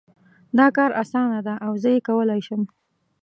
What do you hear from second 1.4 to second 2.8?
ده او زه یې کولای شم